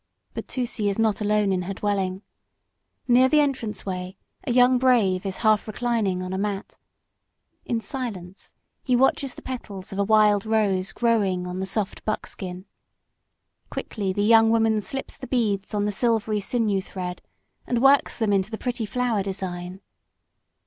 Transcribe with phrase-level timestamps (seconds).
[0.33, 2.23] But Tusee is not alone in her dwelling.
[3.07, 6.79] Near the entrance way a young brave is half reclining on a mat.
[7.65, 12.65] In silence he watches the petals of a wild rose growing on the soft buckskin.
[13.69, 17.21] Quickly the young woman slips the beads on the silvery sinew thread,
[17.67, 19.81] and works them into the pretty flower design.